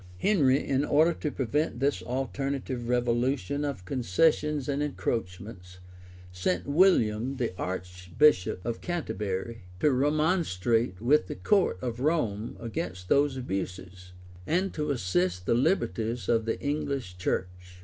[0.17, 5.77] Henry, in order to prevent this alternate revolution of concessions and encroachments,
[6.31, 13.37] sent William, then archbishop of Canterbury, to remonstrate with the court of Rome against those
[13.37, 14.13] abuses,
[14.47, 17.79] and to assert the liberties of the English church.